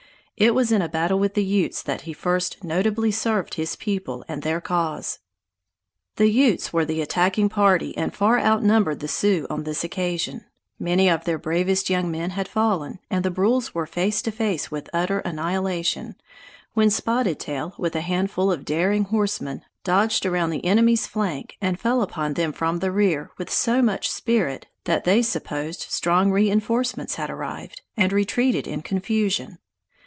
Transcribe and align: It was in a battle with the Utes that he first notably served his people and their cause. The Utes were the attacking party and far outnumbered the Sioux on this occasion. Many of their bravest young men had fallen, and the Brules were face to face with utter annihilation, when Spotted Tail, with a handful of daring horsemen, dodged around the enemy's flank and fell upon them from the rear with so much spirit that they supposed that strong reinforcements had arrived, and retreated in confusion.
It 0.37 0.55
was 0.55 0.71
in 0.71 0.81
a 0.81 0.89
battle 0.89 1.19
with 1.19 1.35
the 1.35 1.43
Utes 1.45 1.83
that 1.83 2.01
he 2.01 2.13
first 2.13 2.63
notably 2.63 3.11
served 3.11 3.53
his 3.53 3.75
people 3.75 4.25
and 4.27 4.41
their 4.41 4.59
cause. 4.59 5.19
The 6.15 6.31
Utes 6.31 6.73
were 6.73 6.83
the 6.83 6.99
attacking 6.99 7.47
party 7.47 7.95
and 7.95 8.11
far 8.11 8.39
outnumbered 8.39 9.01
the 9.01 9.07
Sioux 9.07 9.45
on 9.51 9.65
this 9.65 9.83
occasion. 9.83 10.45
Many 10.79 11.07
of 11.11 11.25
their 11.25 11.37
bravest 11.37 11.91
young 11.91 12.09
men 12.09 12.31
had 12.31 12.47
fallen, 12.47 12.97
and 13.07 13.23
the 13.23 13.29
Brules 13.29 13.75
were 13.75 13.85
face 13.85 14.19
to 14.23 14.31
face 14.31 14.71
with 14.71 14.89
utter 14.91 15.19
annihilation, 15.19 16.15
when 16.73 16.89
Spotted 16.89 17.39
Tail, 17.39 17.75
with 17.77 17.95
a 17.95 18.01
handful 18.01 18.51
of 18.51 18.65
daring 18.65 19.03
horsemen, 19.03 19.61
dodged 19.83 20.25
around 20.25 20.49
the 20.49 20.65
enemy's 20.65 21.05
flank 21.05 21.55
and 21.61 21.79
fell 21.79 22.01
upon 22.01 22.33
them 22.33 22.51
from 22.51 22.79
the 22.79 22.91
rear 22.91 23.29
with 23.37 23.51
so 23.51 23.83
much 23.83 24.09
spirit 24.09 24.65
that 24.85 25.03
they 25.03 25.21
supposed 25.21 25.81
that 25.81 25.91
strong 25.91 26.31
reinforcements 26.31 27.13
had 27.13 27.29
arrived, 27.29 27.83
and 27.95 28.11
retreated 28.11 28.65
in 28.65 28.81
confusion. 28.81 29.59